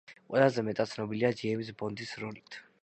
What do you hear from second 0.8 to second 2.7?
ცნობილია ჯეიმზ ბონდის როლით.